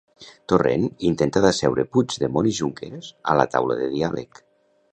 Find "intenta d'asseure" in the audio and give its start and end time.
1.09-1.85